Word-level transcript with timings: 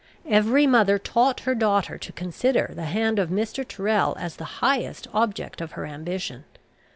Every 0.27 0.65
mother 0.65 0.97
taught 0.97 1.41
her 1.41 1.53
daughter 1.53 1.99
to 1.99 2.11
consider 2.11 2.71
the 2.73 2.85
hand 2.85 3.19
of 3.19 3.29
Mr. 3.29 3.63
Tyrrel 3.63 4.17
as 4.19 4.37
the 4.37 4.57
highest 4.63 5.07
object 5.13 5.61
of 5.61 5.73
her 5.73 5.85
ambition. 5.85 6.43